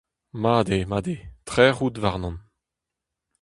[0.41, 2.37] Mat eo, mat eo, trec'h out warnon.